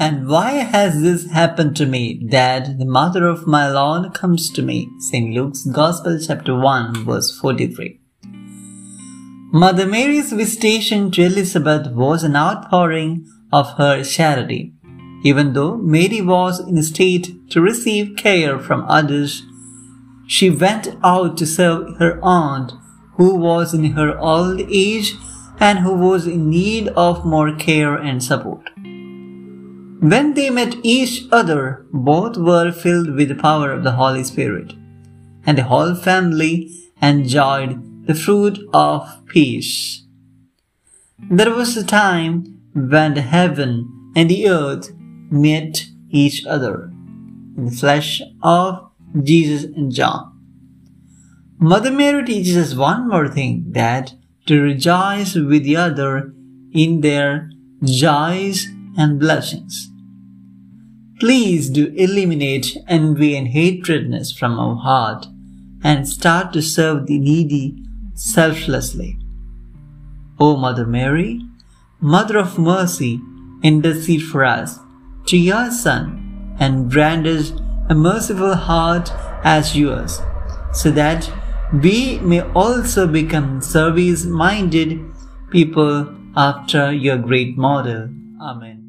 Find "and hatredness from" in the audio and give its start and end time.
63.36-64.58